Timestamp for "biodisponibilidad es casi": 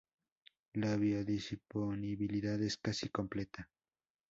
0.97-3.09